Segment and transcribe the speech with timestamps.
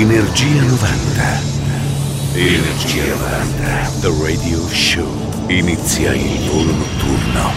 [0.00, 1.40] Energia 90.
[2.34, 3.90] Energia 90.
[4.00, 5.08] The Radio Show.
[5.48, 7.52] Inizia il volo notturno.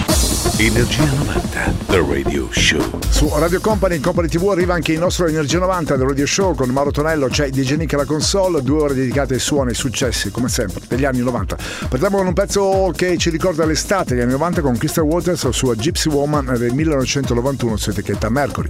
[0.57, 1.73] Energia 90.
[1.85, 2.99] The Radio Show.
[3.09, 6.55] Su Radio Company in Company TV arriva anche il nostro Energia 90 del Radio Show
[6.55, 10.31] con Mauro Tonello, c'è DJ Nick alla console, due ore dedicate ai suoni e successi,
[10.31, 11.55] come sempre, degli anni 90.
[11.89, 15.71] Partiamo con un pezzo che ci ricorda l'estate degli anni 90 con Crystal Waters su
[15.75, 18.69] Gypsy Woman del 1991 su etichetta Mercury.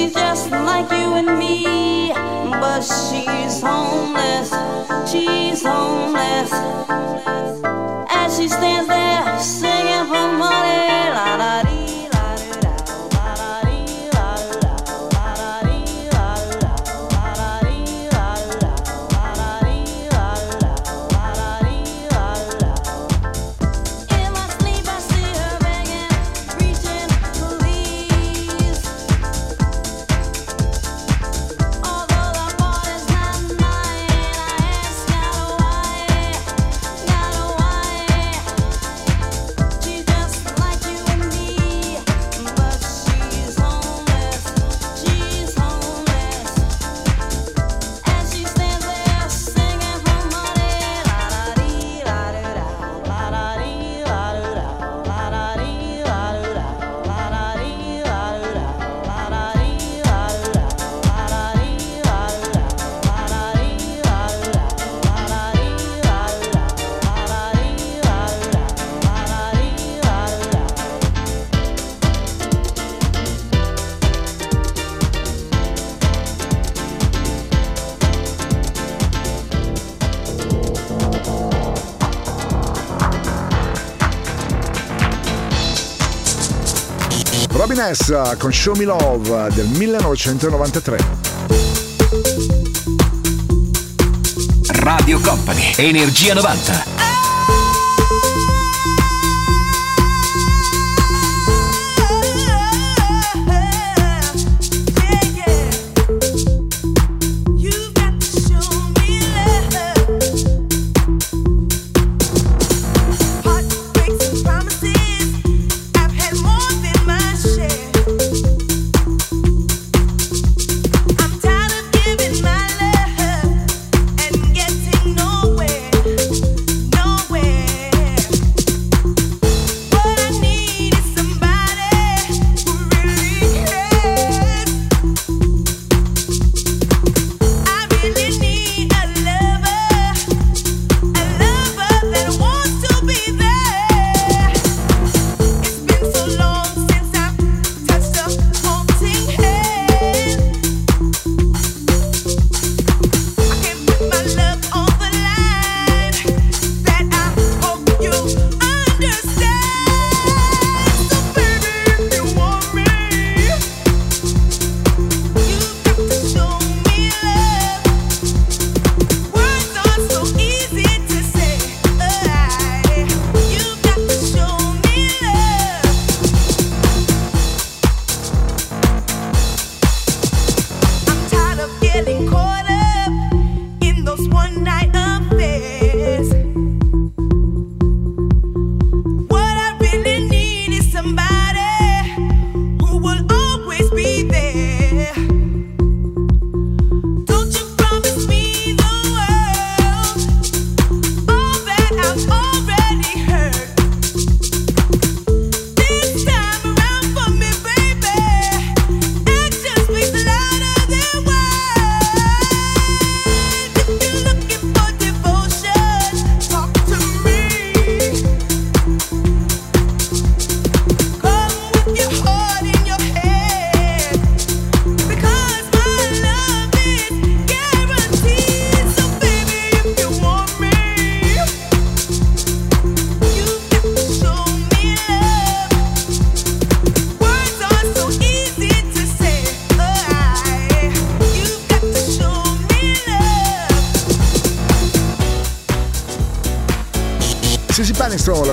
[0.00, 4.48] She's just like you and me, but she's homeless.
[5.12, 6.50] She's homeless.
[8.08, 11.69] As she stands there singing for money, la la
[87.88, 90.98] S con Show Me Love del 1993.
[94.68, 96.99] Radio Company, Energia 90.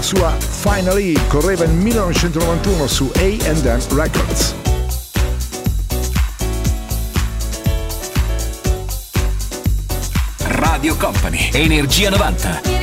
[0.07, 3.61] Sua Finally, correva nel 1991 su A&M
[3.93, 4.55] Records.
[10.45, 12.76] Radio Company, Energia 90.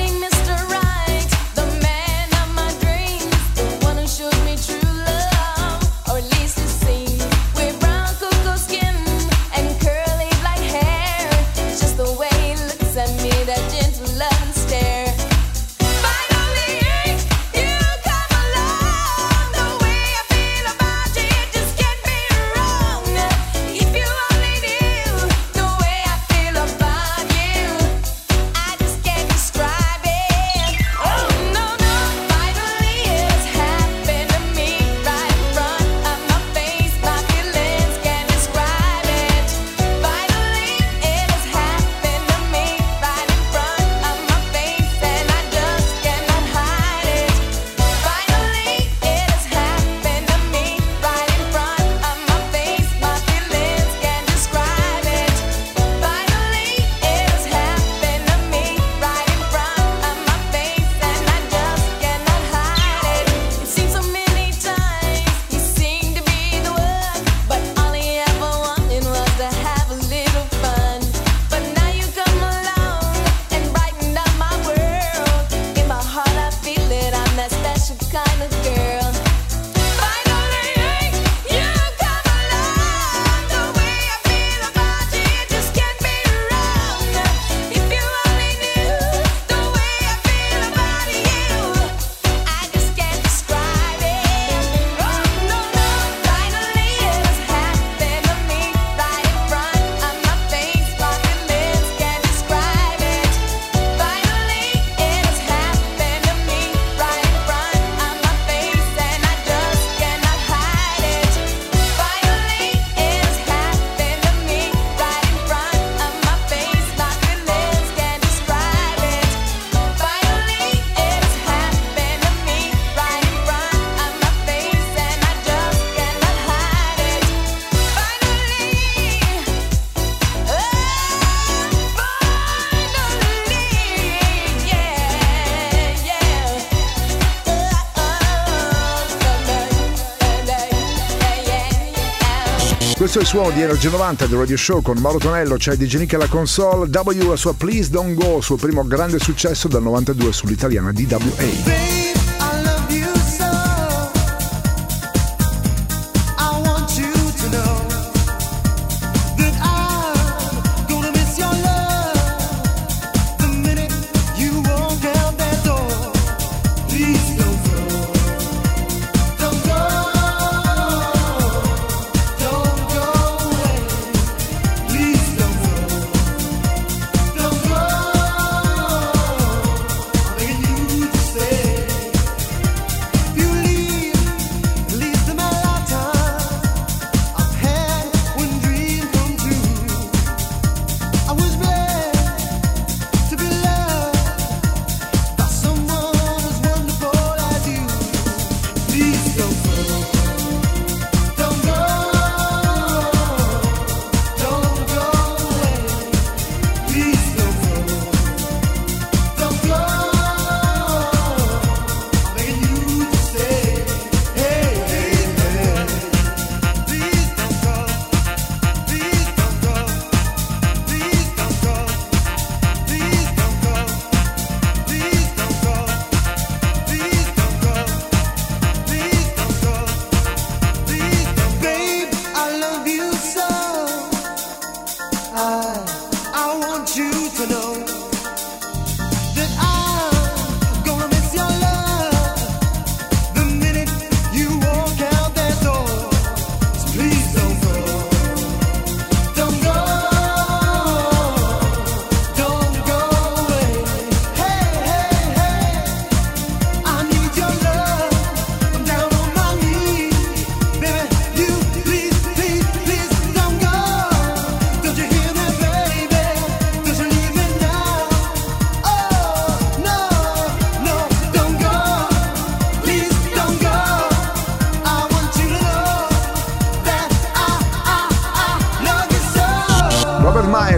[143.14, 145.98] Questo è il suono di Energy 90 del Radio Show con Mauro Tonello, c'è DJ
[145.98, 150.32] Nick alla console, W la sua Please Don't Go, suo primo grande successo dal 92
[150.32, 152.03] sull'italiana DWA.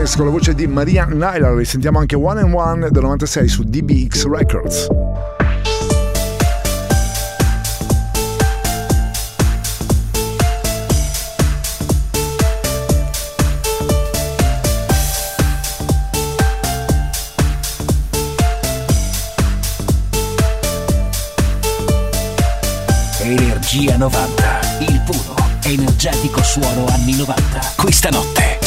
[0.07, 1.65] Darkness con la voce di Maria Nylar.
[1.65, 4.89] Sentiamo anche One and One del 96 su DBX Records.
[23.23, 25.35] Energia 90, il puro,
[25.65, 27.73] energetico suono anni 90.
[27.77, 28.56] Questa notte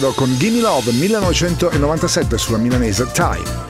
[0.00, 3.69] Chicago con Gimme Love 1997 sulla milanese Time.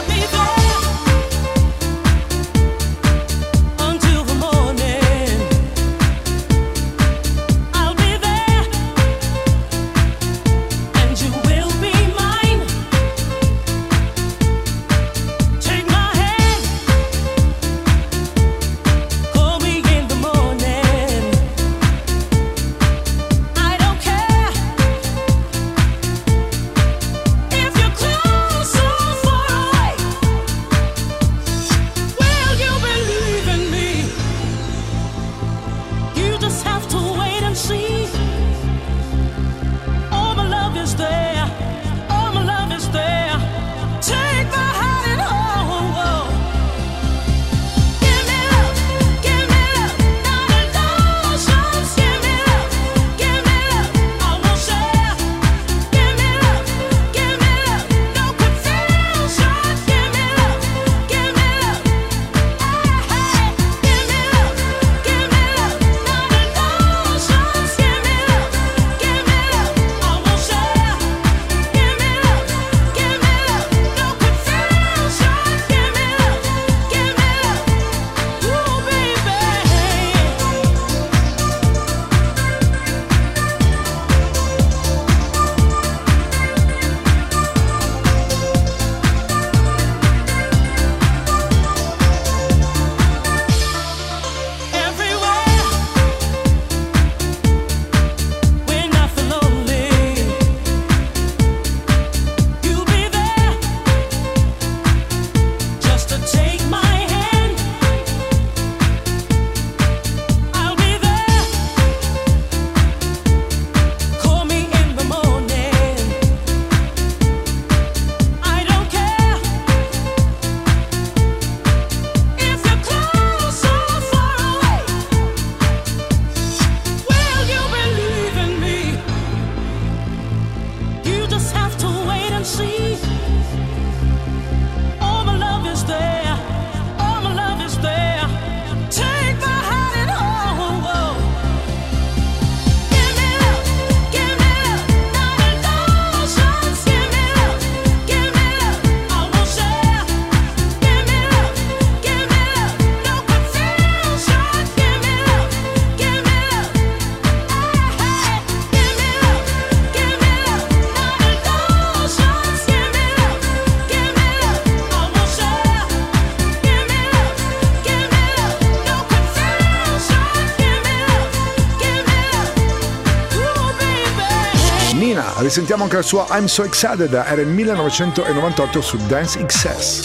[175.51, 180.01] sentiamo anche la sua I'm So Excited, era il 1998 su Dance XS.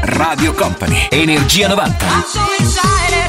[0.00, 3.27] Radio Company, Energia 90.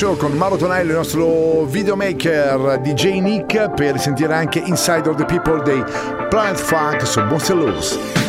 [0.00, 5.26] Show con Mauro Tonello, il nostro videomaker DJ Nick, per sentire anche Inside of the
[5.26, 5.84] People dei
[6.30, 8.19] Planet Funk su Monster Loose.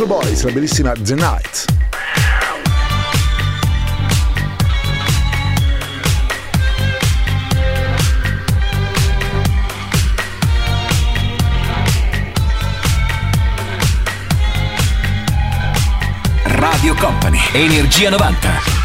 [0.00, 1.64] Astro Boys, la bellissima The Night.
[16.44, 18.77] Radio Company, Energia 90.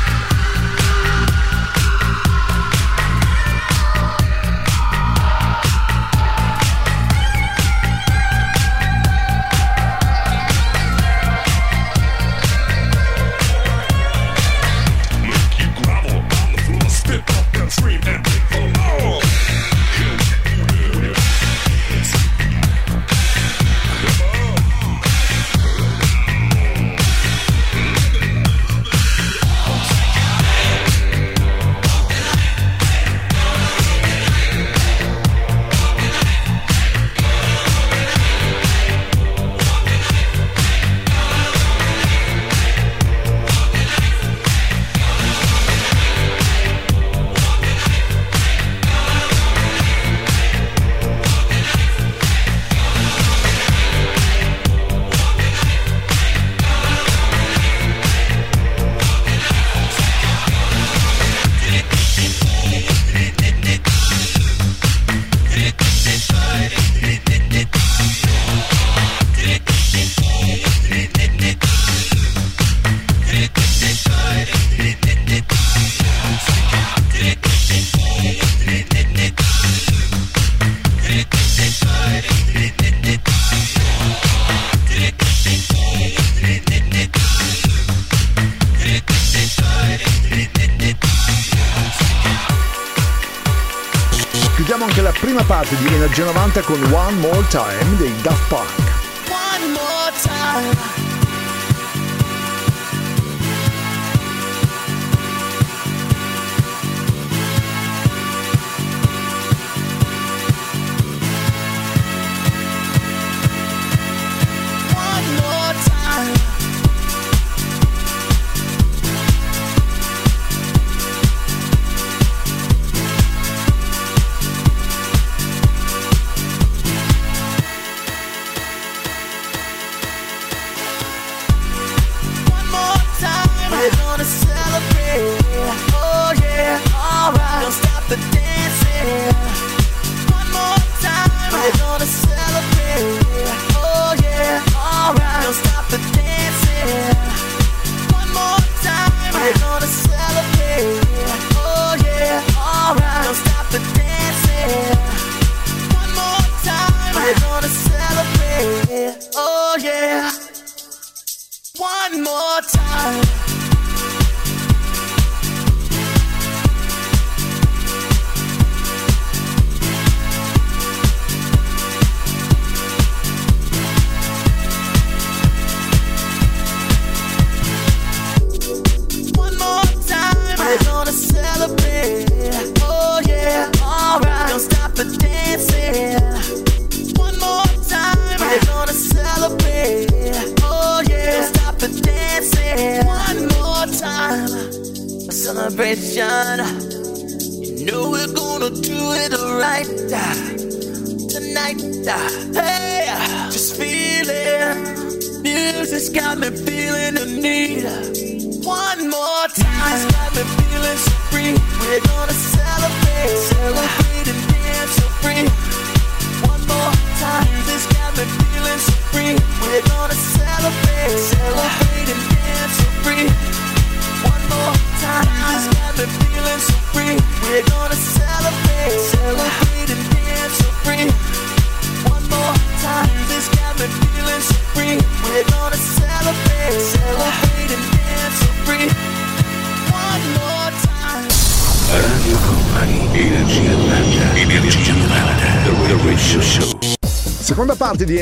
[97.54, 97.83] Nachteil.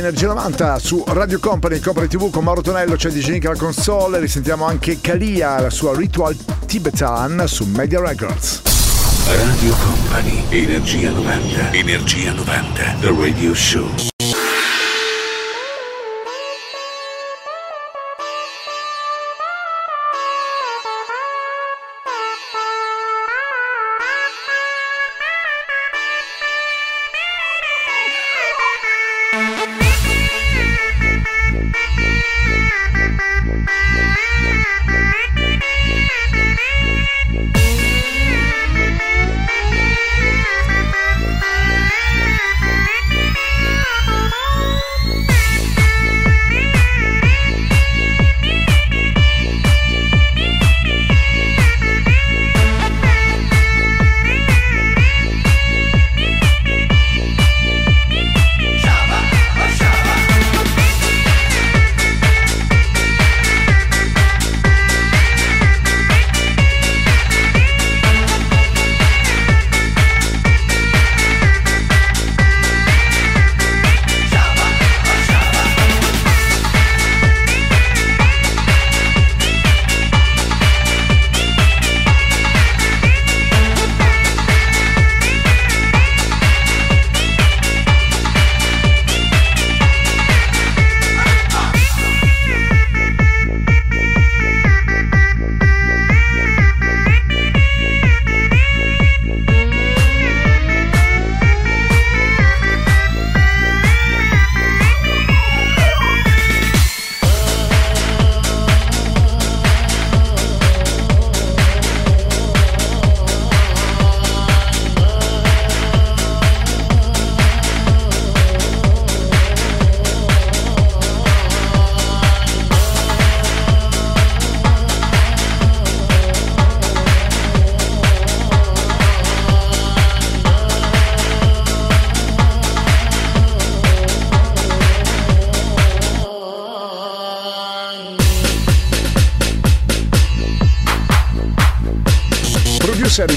[0.01, 4.19] Energia 90 su Radio Company, Company TV con Mauro Tonello, c'è DJ Nick alla console,
[4.19, 6.35] risentiamo anche Kalia, la sua Ritual
[6.65, 8.63] Tibetan su Media Records.
[9.27, 14.30] Radio Company, Energia 90, Energia 90, The Radio Show.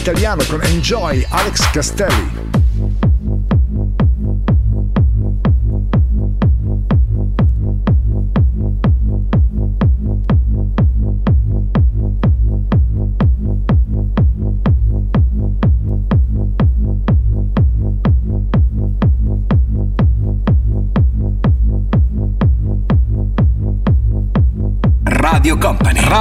[0.05, 2.34] italiano con Enjoy Alex Castelli.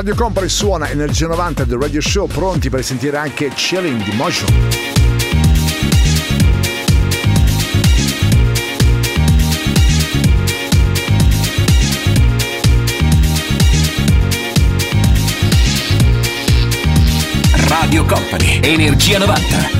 [0.00, 4.48] Radio Company suona Energia 90 del Radio Show, pronti per sentire anche Chilling di Motion.
[17.68, 19.79] Radio Company, Energia 90.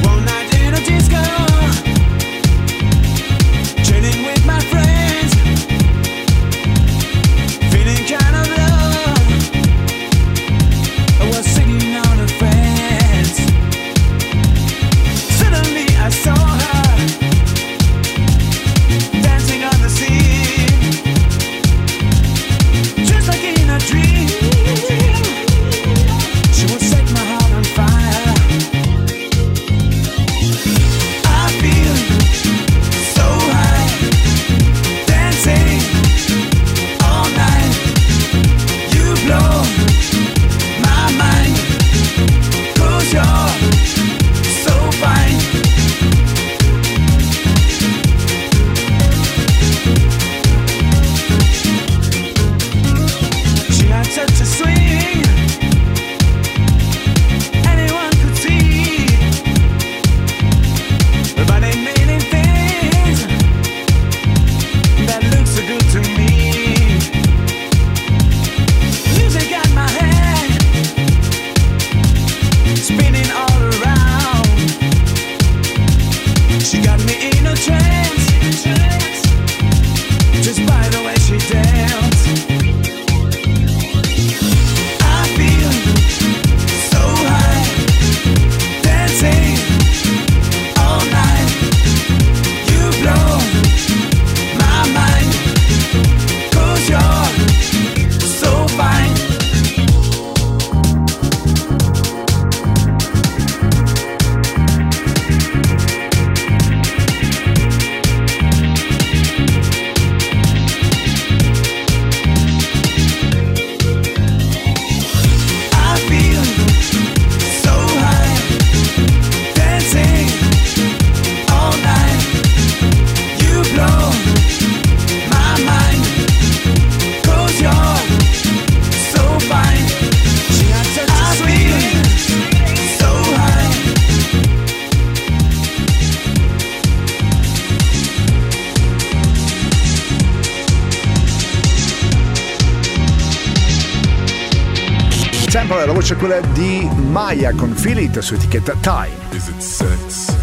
[146.10, 149.14] invece quella di Maya con Feel su etichetta Time.
[149.30, 150.34] Is it sex?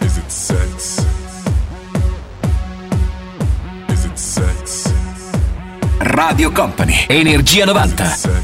[0.00, 1.04] Is it sex?
[3.88, 4.92] Is it sex?
[5.98, 8.41] Radio Company, Energia 90.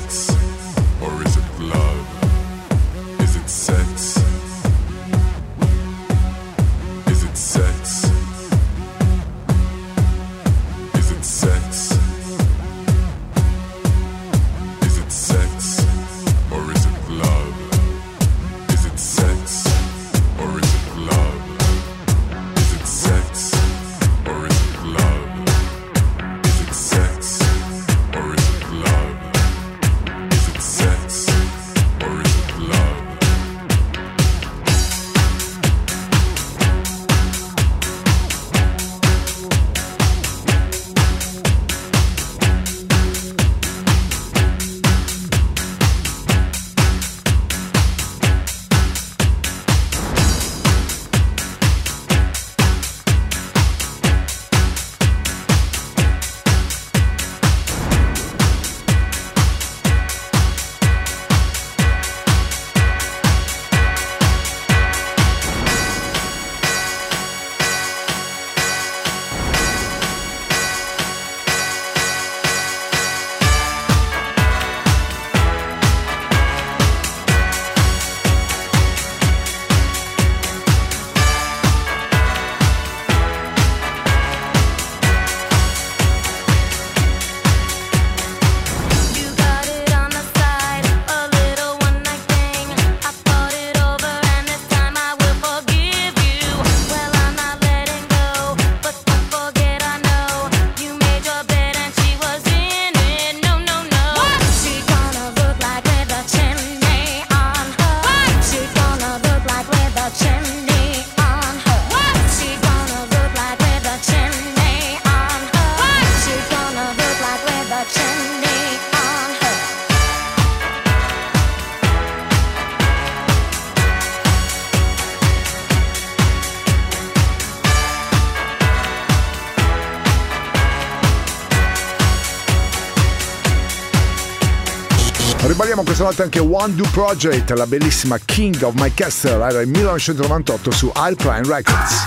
[135.98, 140.88] suonato anche One Do Project, la bellissima King of My Castle, era il 1998 su
[140.94, 142.04] Alpine Records.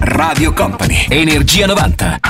[0.00, 2.25] Radio Company, Energia 90.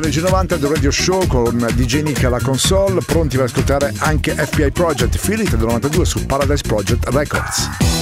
[0.00, 4.32] degli anni 90 del Radio Show con DJ Nick alla console, pronti per ascoltare anche
[4.32, 8.01] FBI Project Philip del 92 su Paradise Project Records.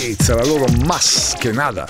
[0.00, 1.84] Gates, la loro maschenada.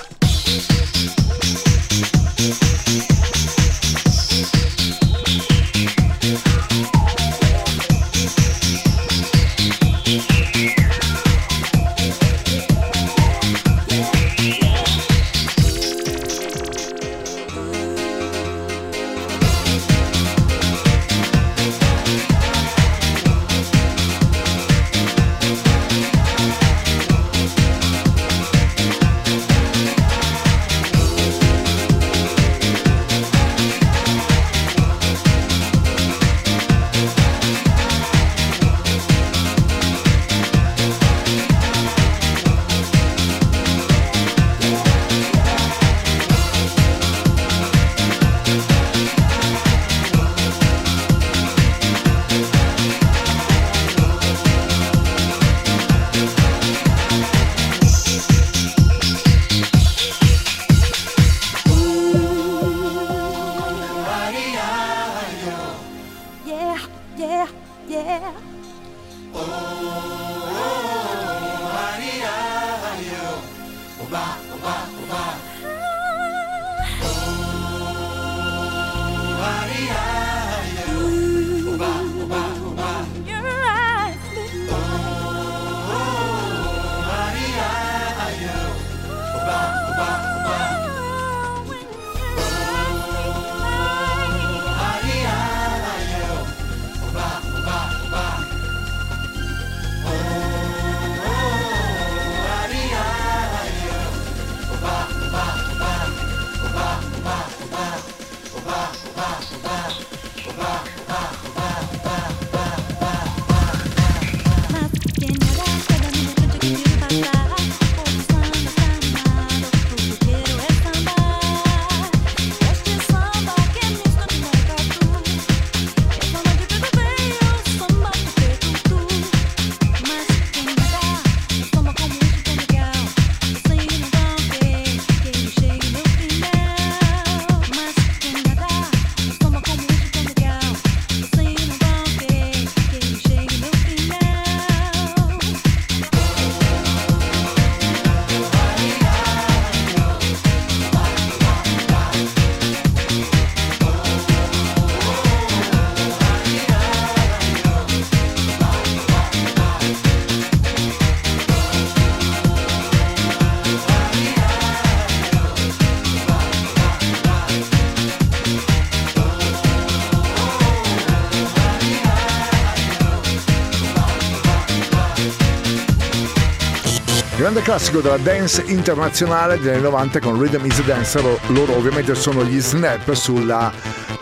[177.39, 182.17] Grande classico della dance internazionale degli anni 90 con Rhythm is a Dancer, loro ovviamente
[182.17, 183.73] sono gli Snap sulla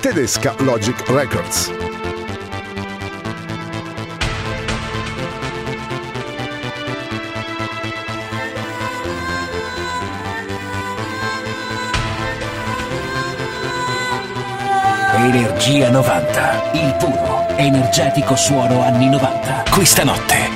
[0.02, 1.72] tedesca Logic Records.
[15.14, 19.64] Energia 90, il puro, energetico suono anni 90.
[19.70, 20.55] Questa notte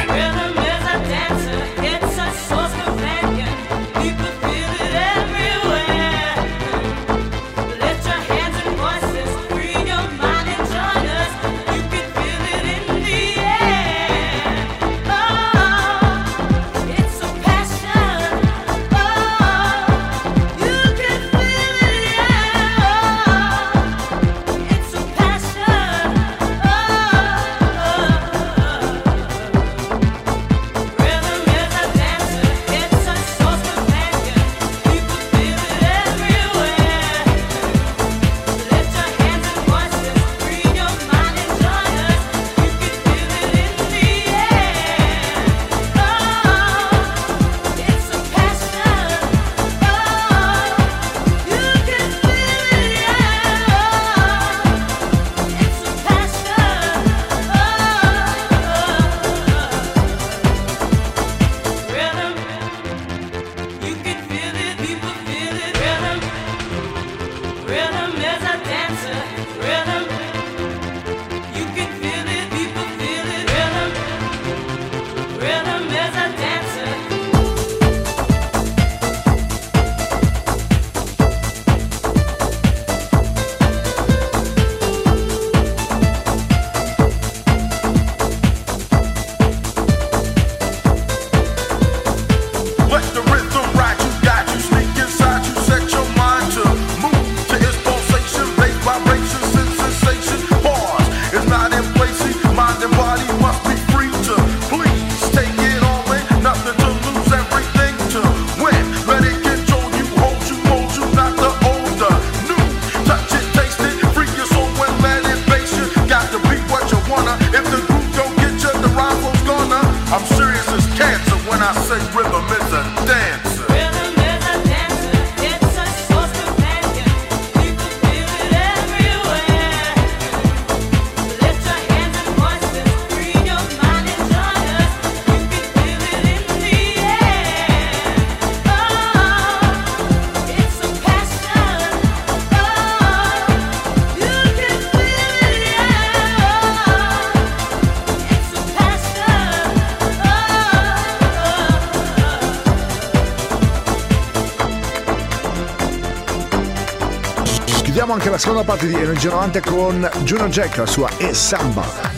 [158.11, 162.10] chiudiamo anche la seconda parte di Energia 90 con Juno Jack, la sua E Samba.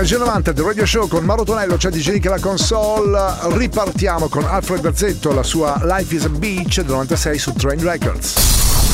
[0.00, 3.18] Del Radio Show con Mauro Tonello, c'è DJ Nick alla console.
[3.56, 8.34] Ripartiamo con Alfred Gazzetto, la sua Life is a Beach del 96 su Train Records.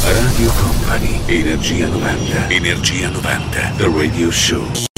[0.02, 4.93] Radio Company, Energia 90, Energia 90, The Radio Show.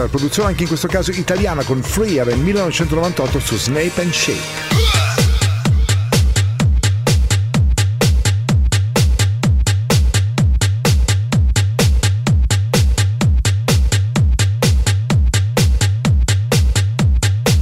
[0.00, 4.12] Bacon Popper, produzione anche in questo caso italiana con Freer nel 1998 su Snape and
[4.12, 4.68] Shake.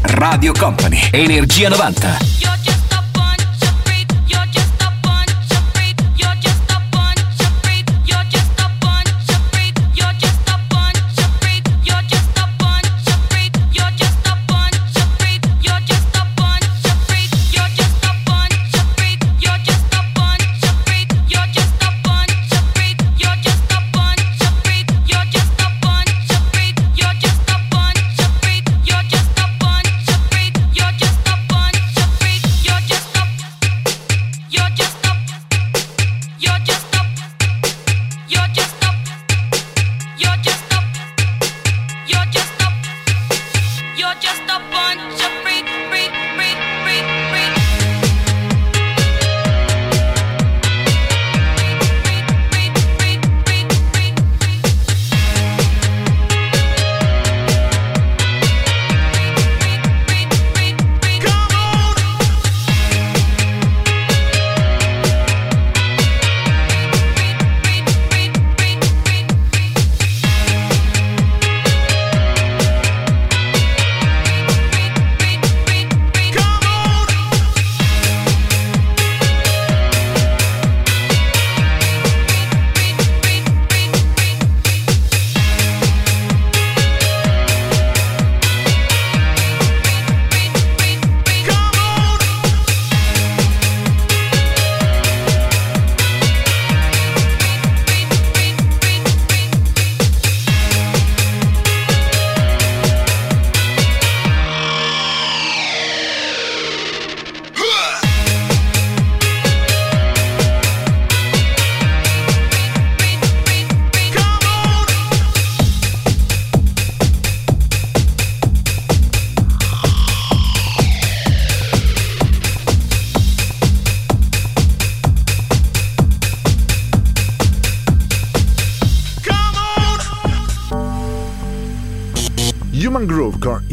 [0.02, 2.27] Radio Company, Energia 90.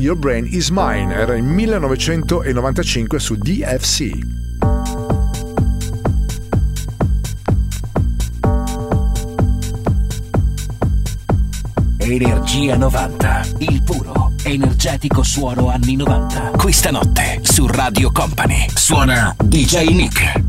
[0.06, 4.12] Your Brain Is Mine era il 1995 su DFC.
[11.98, 16.52] Energia 90, il puro, Energetico suono anni 90.
[16.56, 20.45] Questa notte su Radio Company suona DJ Nick.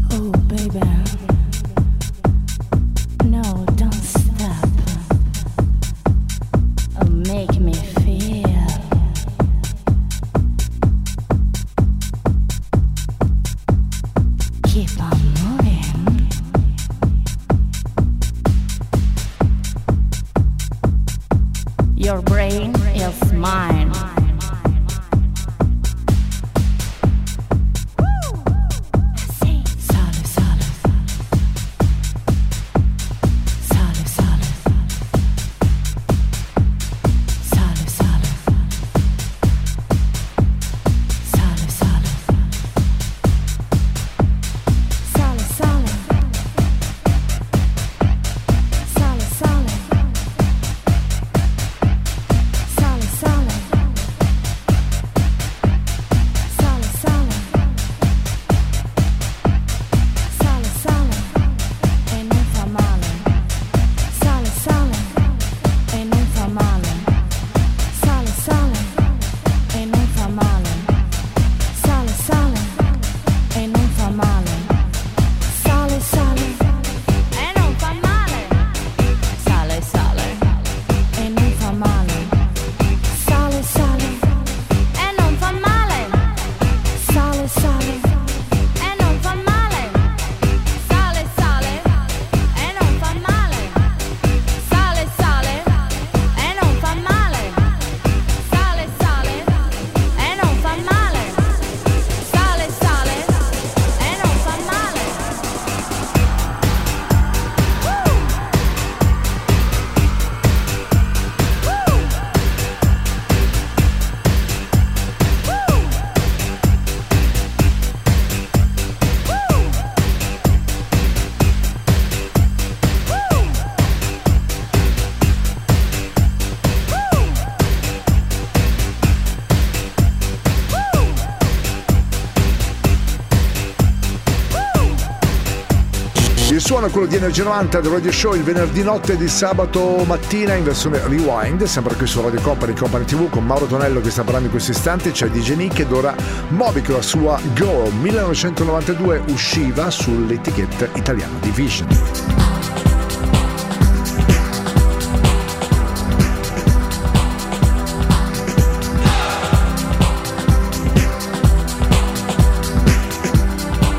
[136.97, 140.99] Quello di Energia 90 del Radio Show il venerdì notte di sabato mattina in versione
[141.07, 144.51] rewind, sempre qui su Radio Company, Company TV con Mauro Tonello che sta parlando in
[144.51, 146.15] questo istante, c'è DJ Nick ed ora
[146.49, 151.87] Moby con la sua Girl 1992 usciva sull'etichetta italiana di Vision.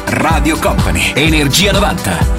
[0.06, 2.37] Radio Company, Energia 90.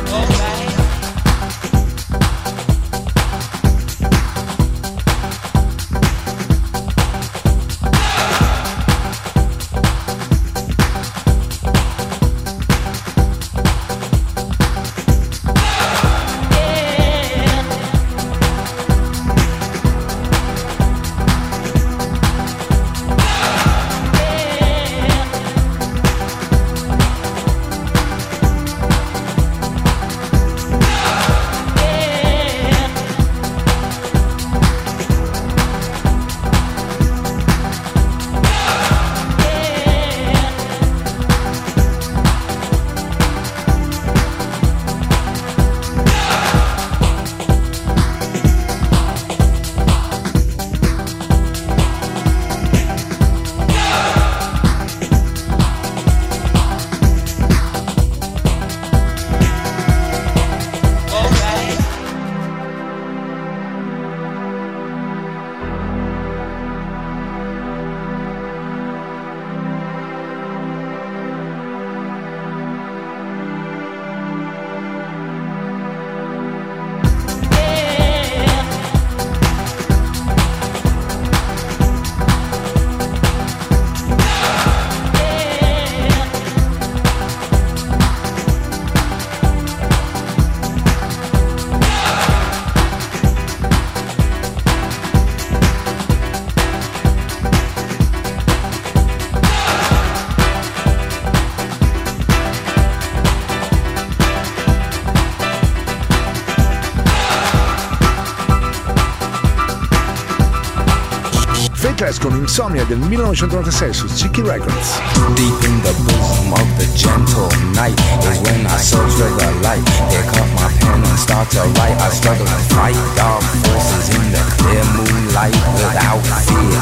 [112.09, 114.99] Fateless con Insomnia del 1996 su Chicky Records.
[115.35, 119.85] Deep in the bosom of the gentle night is when I search for the light.
[120.09, 122.01] Pick up my pen and start to write.
[122.01, 126.81] I struggle to fight dark forces in the clear moonlight without fear.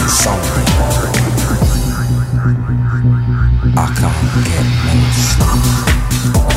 [0.00, 0.64] insomnia.
[3.76, 6.53] I can't get no sleep.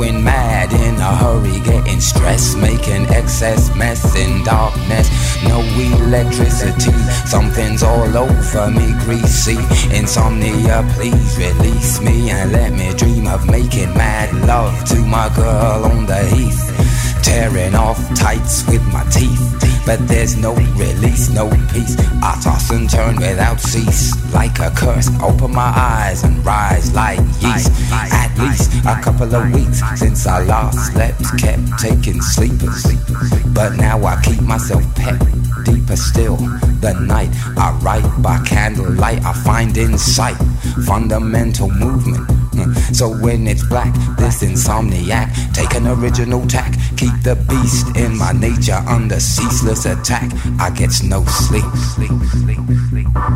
[0.00, 5.08] Going mad in a hurry, getting stressed, making excess mess in darkness.
[5.44, 6.96] No electricity,
[7.26, 9.58] something's all over me, greasy.
[9.94, 15.84] Insomnia, please release me and let me dream of making mad love to my girl
[15.84, 16.64] on the heath.
[17.22, 19.60] Tearing off tights with my teeth,
[19.90, 21.96] but there's no release, no peace.
[22.22, 25.08] I toss and turn without cease, like a curse.
[25.20, 27.72] Open my eyes and rise like yeast.
[27.90, 32.86] At least a couple of weeks since I last slept, kept taking sleepers.
[33.52, 35.18] But now I keep myself pet
[35.64, 36.36] deeper still.
[36.36, 40.36] The night I write by candlelight, I find insight,
[40.86, 42.30] fundamental movement.
[42.54, 42.72] Hmm.
[42.92, 48.30] So when it's black, this insomniac, take an original tack, keep the beast in my
[48.32, 50.30] nature under ceaseless attack.
[50.58, 51.64] I get no sleep.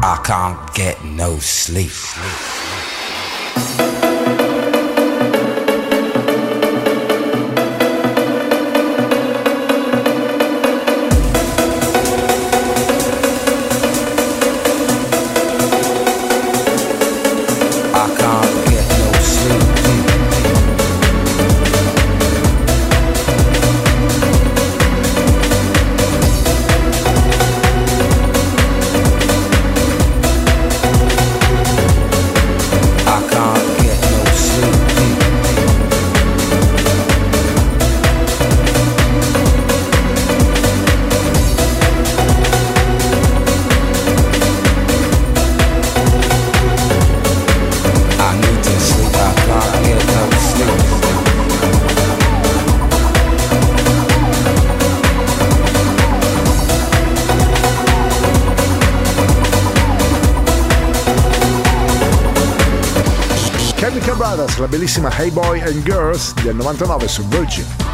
[0.02, 1.90] I can't get no sleep.
[64.94, 67.93] Bellissima Hey Boy and Girls del 99 su Virgin.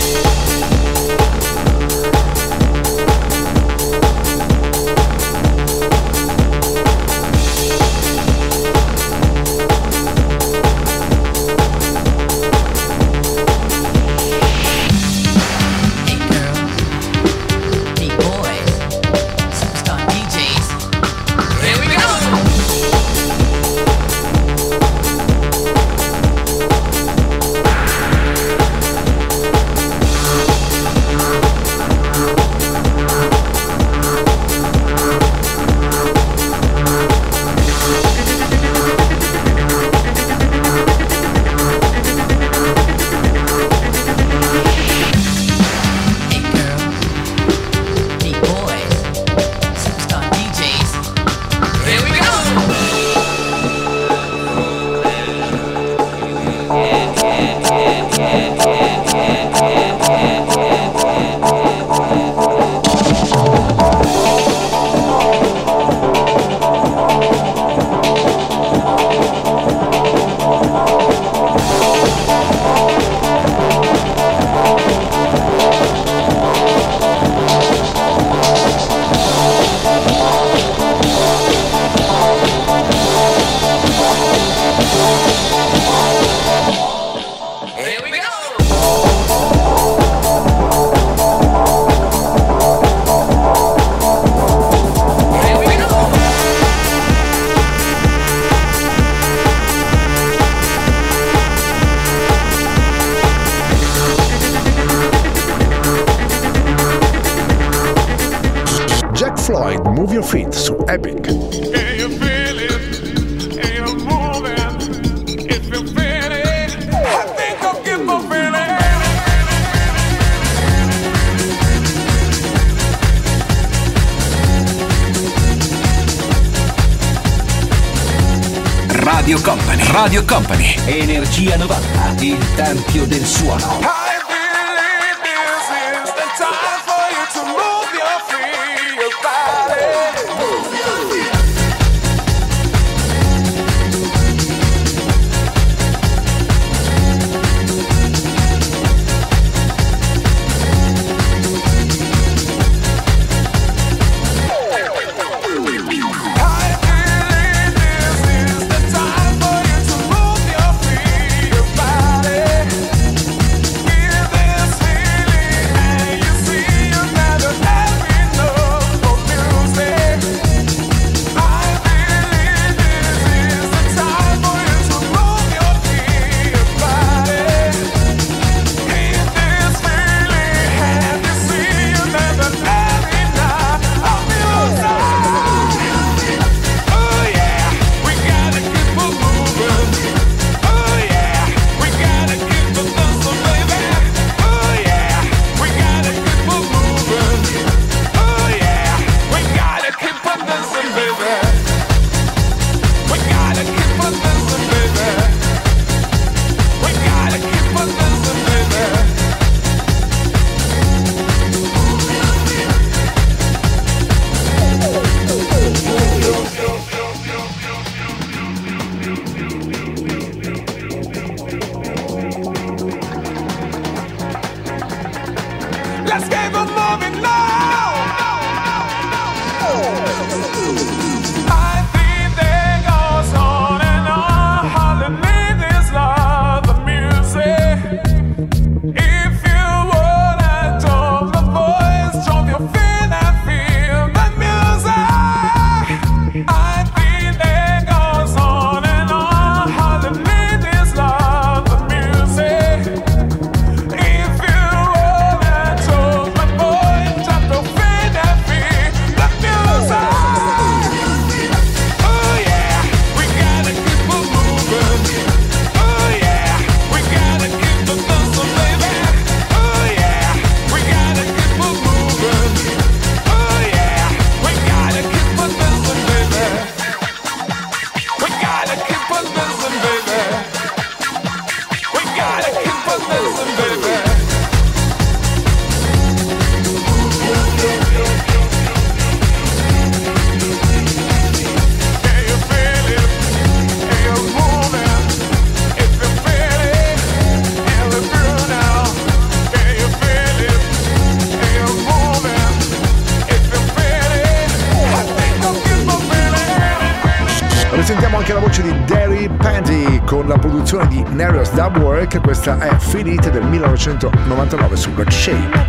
[312.11, 315.65] Black, questa è Finite del 1999 su Black Shape.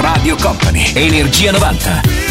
[0.00, 2.25] Radio Company, Energia 90.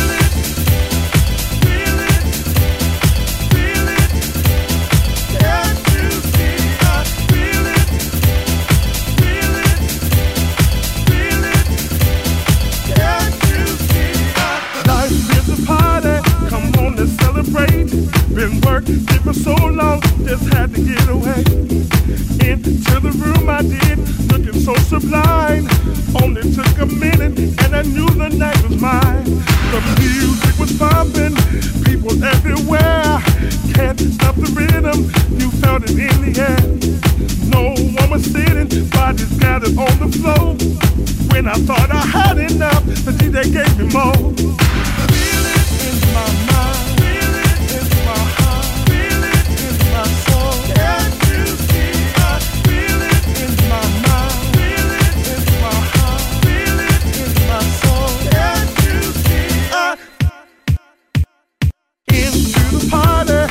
[62.79, 63.41] the party,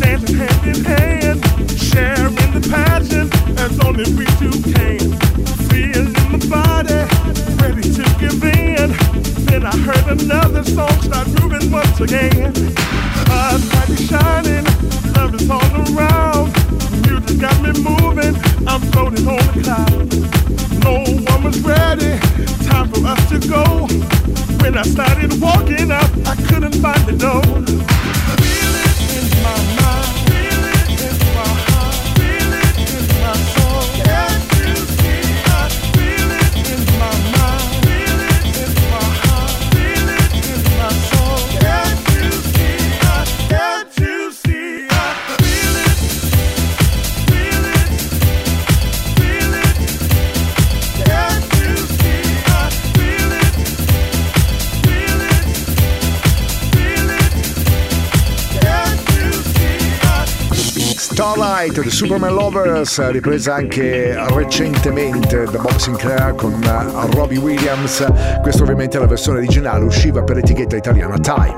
[0.00, 1.40] dancing hand in hand,
[1.78, 3.30] sharing the passion
[3.84, 5.10] only we two can.
[6.30, 7.02] The body,
[7.60, 8.90] ready to give in.
[9.46, 12.54] Then I heard another song start moving once again.
[12.54, 14.64] Stars might shining,
[15.14, 16.52] love is all around.
[17.04, 18.34] Music got me moving,
[18.66, 20.08] I'm floating on a cloud.
[20.84, 22.18] No one was ready,
[22.68, 23.86] time for us to go.
[24.62, 27.80] When I started walking out, I couldn't find the door.
[61.60, 68.02] Starlight The Superman Lovers, ripresa anche recentemente da Bob Sinclair con uh, Robbie Williams.
[68.40, 71.56] Questa ovviamente è la versione originale, usciva per l'etichetta italiana Time.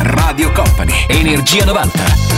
[0.00, 2.29] Radio Company, Energia 90.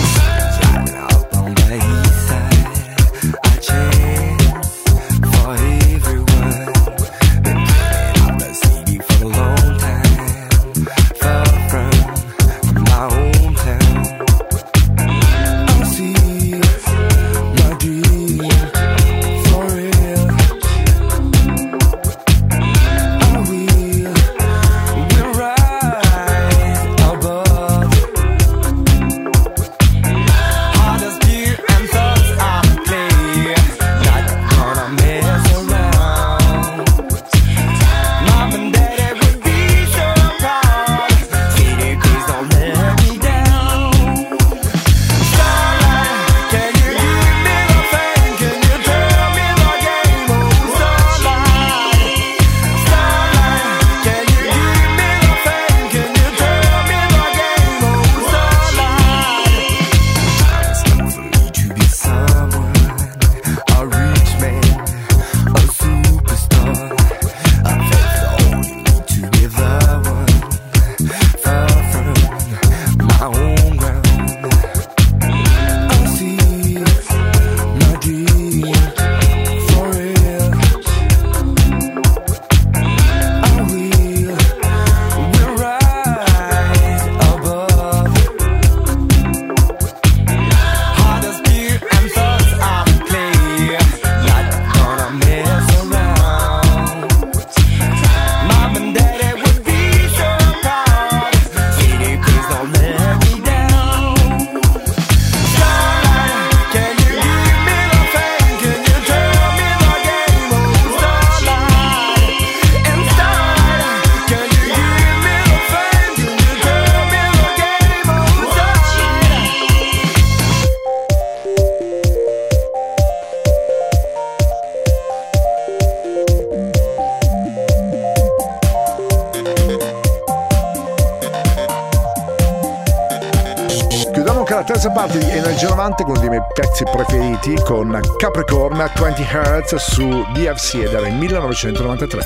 [135.63, 140.75] Di Energia 90 con uno dei miei pezzi preferiti con Capricorn 20 Hz su DFC
[140.75, 142.23] ed era il 1993.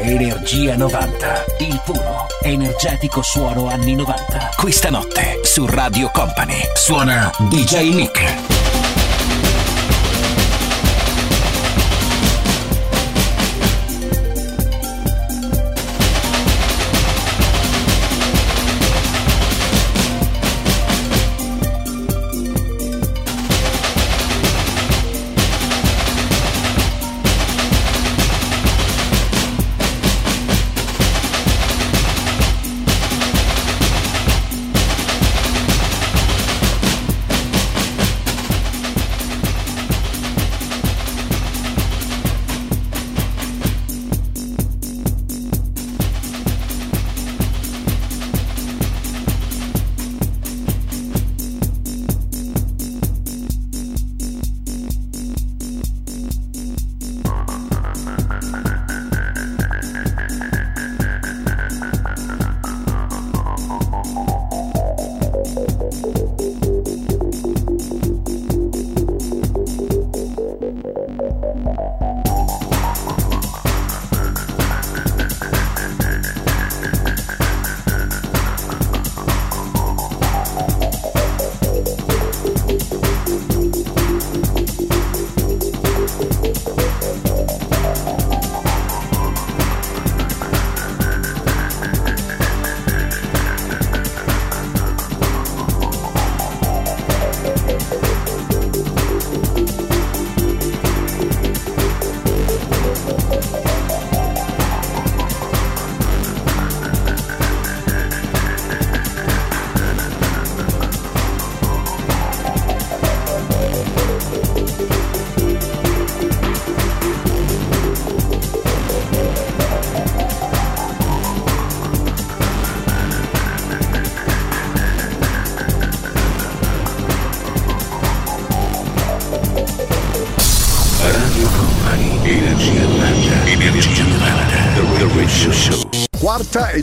[0.00, 4.50] Energia 90, il puro, energetico suono anni 90.
[4.56, 8.51] Questa notte su Radio Company suona DJ Nick.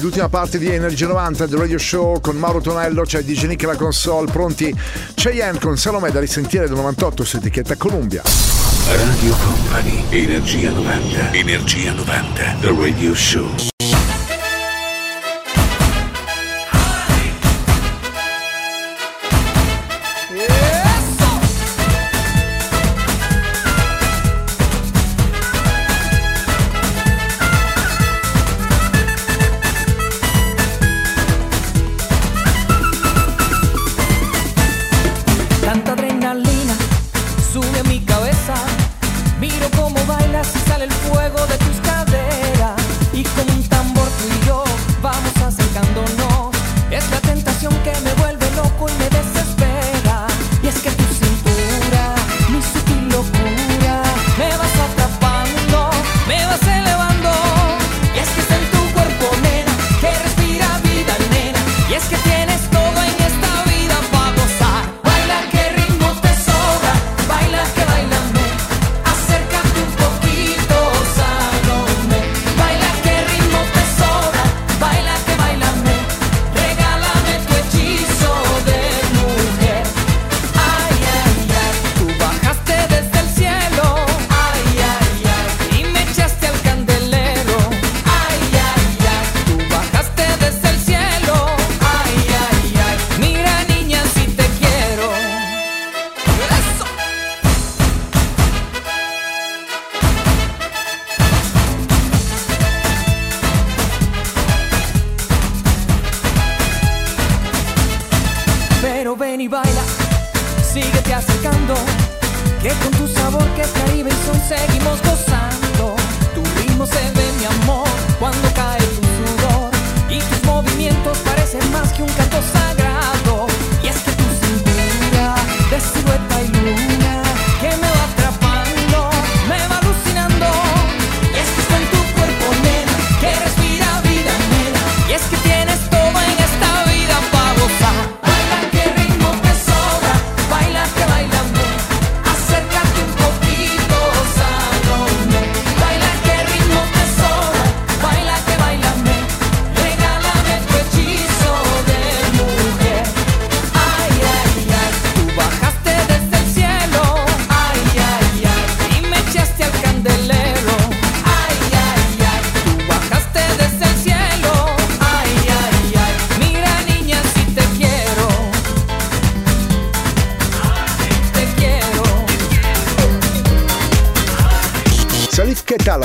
[0.10, 3.76] l'ultima parte di Energy 90 The Radio Show con Mauro Tonello, c'è DJ Nick la
[3.76, 4.73] console, pronti
[5.14, 8.23] c'è Cheyenne con Salome da risentire del 98 su etichetta Columbia.
[8.23, 13.68] Radio Company, Energia 90, Energia 90, The Radio Show.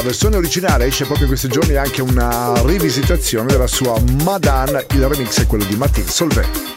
[0.05, 5.41] versione originale esce proprio in questi giorni anche una rivisitazione della sua Madan, il remix
[5.41, 6.74] è quello di Martin Solvay.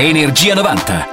[0.00, 1.07] Energia 90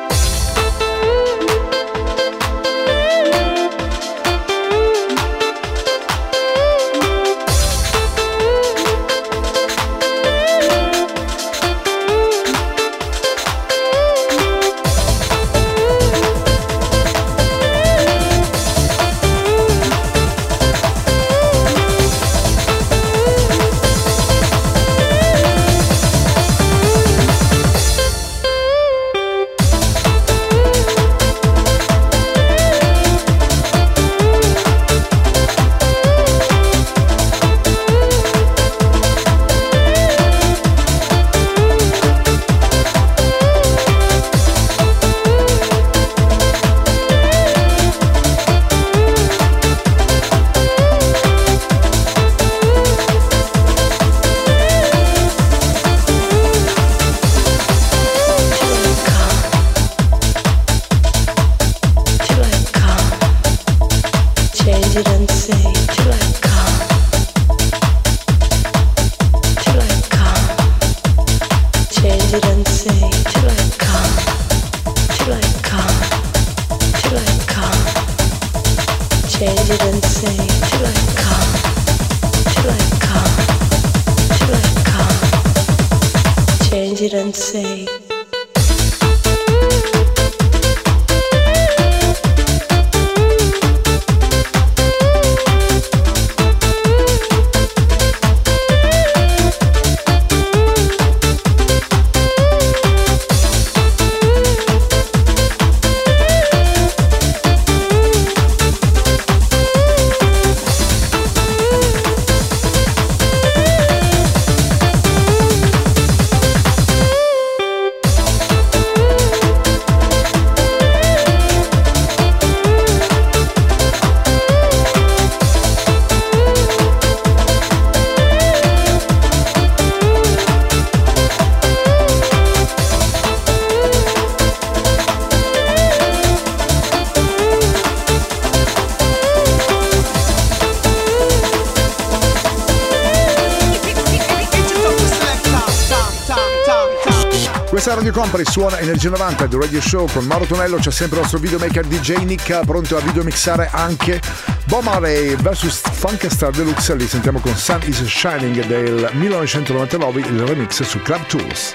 [148.45, 152.23] suona Energia 90 del Radio Show con Mauro Tonello c'è sempre il nostro videomaker DJ
[152.23, 154.21] Nick pronto a videomixare anche
[154.65, 156.95] Bob Marley vs Funkastar Deluxe.
[156.95, 161.73] Li sentiamo con Sun is Shining del 1999 il remix su Club Tools.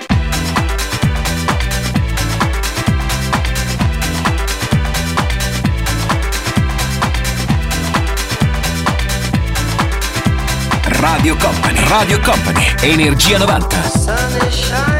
[10.83, 13.89] Radio Company, Radio Company, Energia 90.
[13.89, 15.00] Sun is Shining.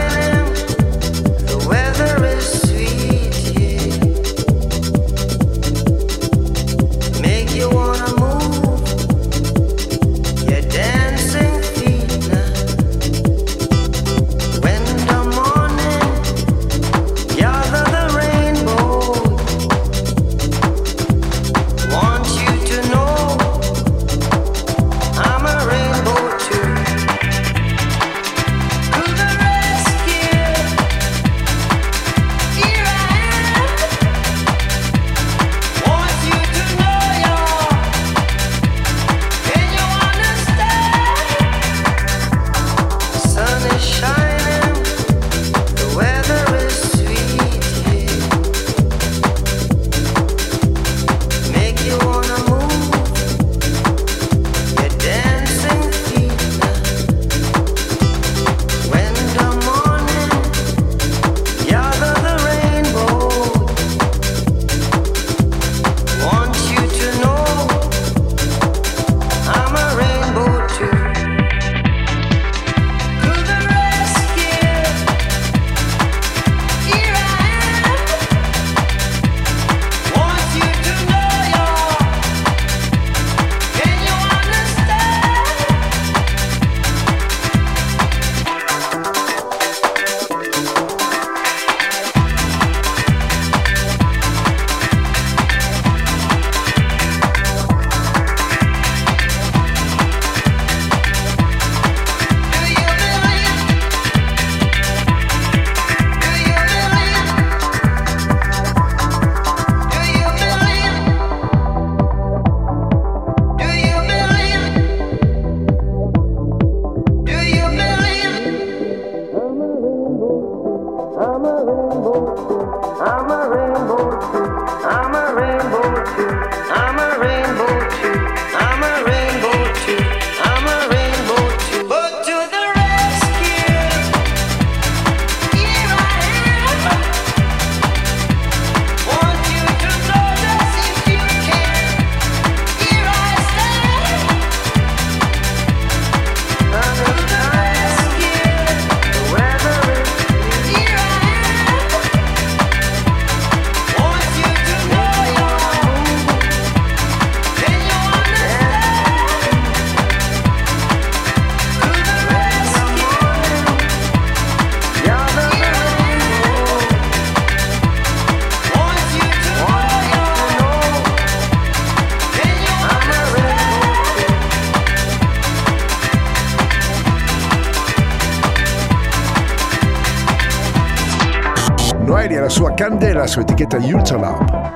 [183.01, 184.69] grande è la etichetta Ultralab.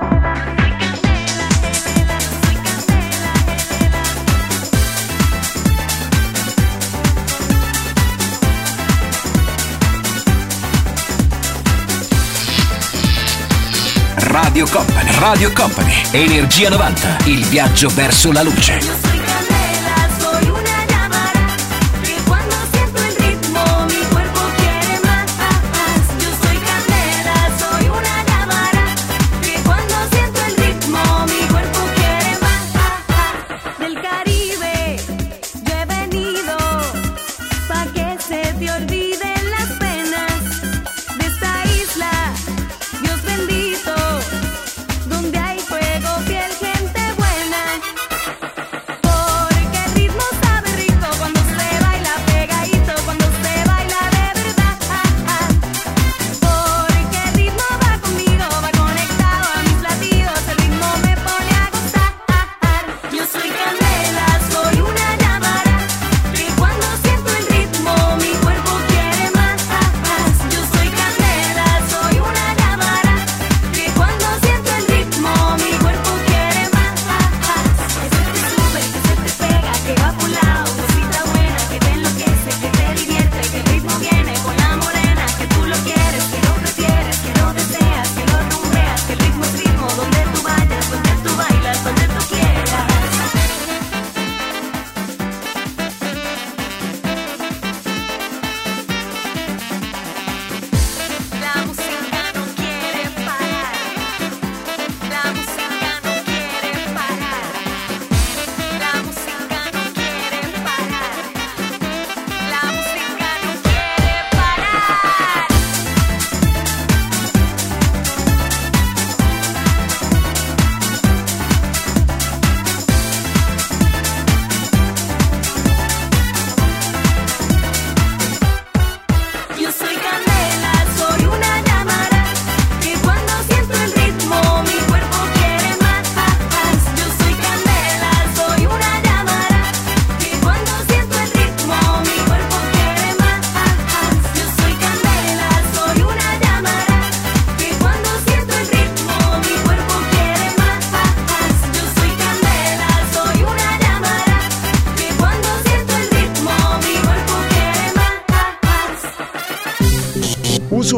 [14.17, 19.04] Radio Company, Radio Company, Energia 90, il viaggio verso la luce.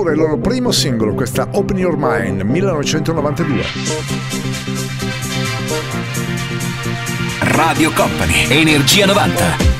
[0.08, 3.64] proporre il loro primo singolo, questa Open Your Mind 1992.
[7.40, 9.77] Radio Company, Energia 90.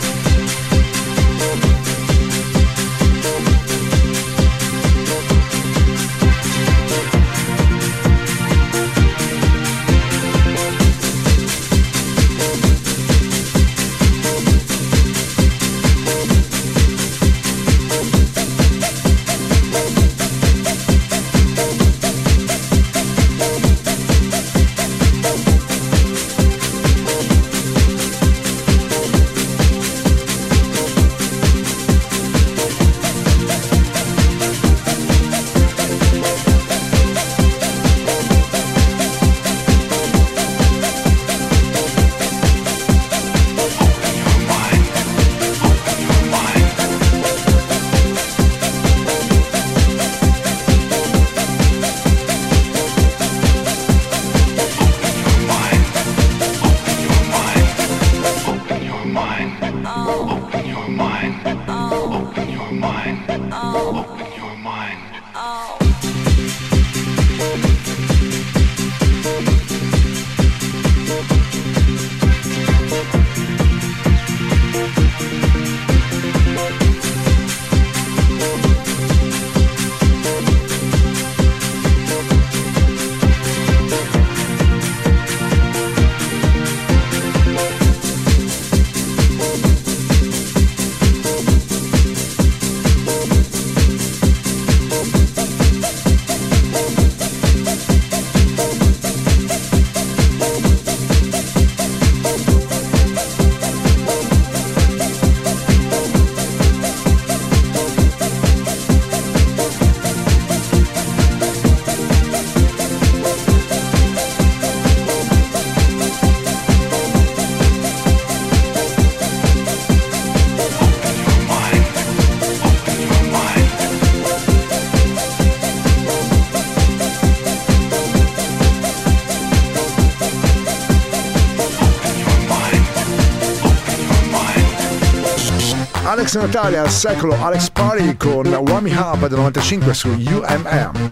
[136.38, 141.12] Natale al secolo Alex Party con Wami Hub del 95 su UMM.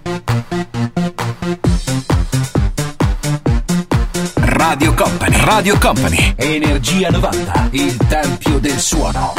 [4.35, 9.33] Radio Company, Radio Company, Energia 90, il tempio del suono.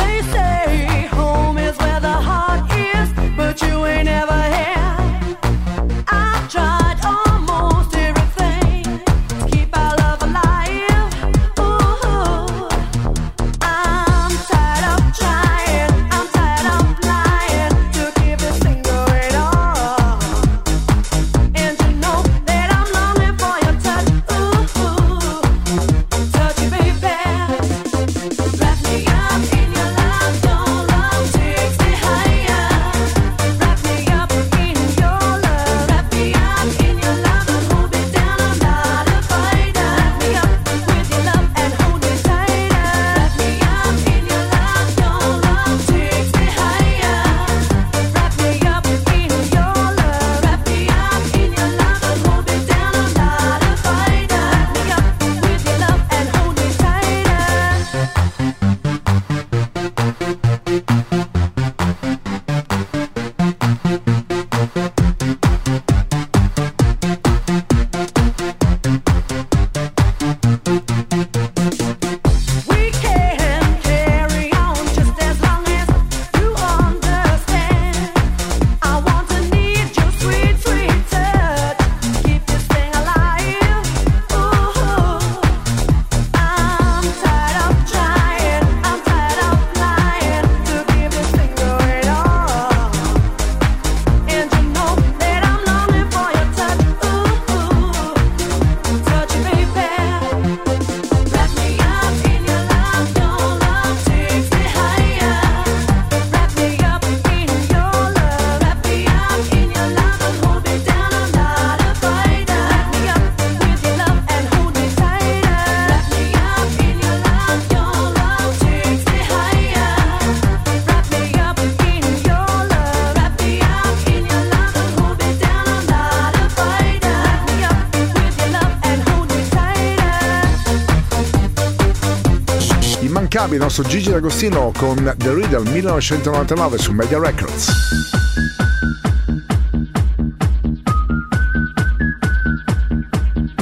[133.37, 137.71] immancabile il nostro Gigi D'Agostino con The Riddle 1999 su Media Records.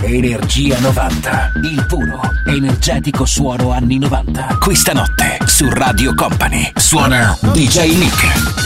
[0.03, 4.59] Energia 90, il puro, energetico suono anni 90.
[4.61, 8.64] Questa notte su Radio Company suona DJ Nick.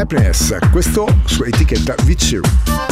[0.00, 2.89] Happiness, questo su etichetta VCU.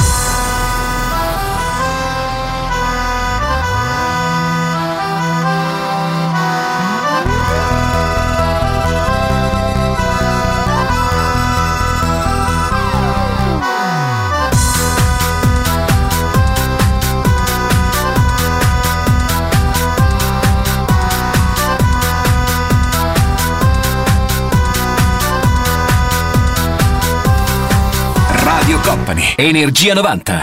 [29.41, 30.43] Energia 90.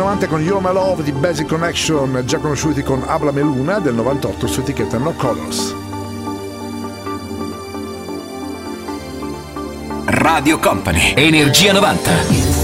[0.00, 4.46] 90 con You're My Love di Basic Connection, già conosciuti con Abla Meluna del 98
[4.46, 5.74] su etichetta No Colors.
[10.06, 12.59] Radio Company, Energia 90.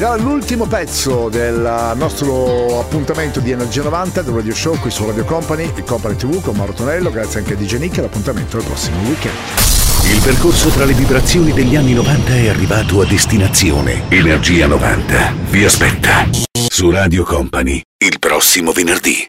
[0.00, 5.04] Ed era l'ultimo pezzo del nostro appuntamento di Energia 90 del Radio Show qui su
[5.04, 7.10] Radio Company e Company TV con Mauro Tonello.
[7.10, 9.34] Grazie anche a DJ Nick e l'appuntamento al prossimo weekend.
[10.04, 14.04] Il percorso tra le vibrazioni degli anni 90 è arrivato a destinazione.
[14.08, 19.28] Energia 90 vi aspetta su Radio Company il prossimo venerdì.